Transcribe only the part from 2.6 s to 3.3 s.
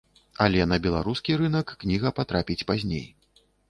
пазней.